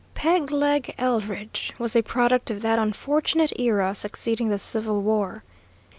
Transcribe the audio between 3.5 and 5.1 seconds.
era succeeding the civil